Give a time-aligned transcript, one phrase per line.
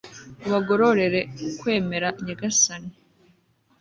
[0.45, 2.93] ubagororere ukwemera, nyagasani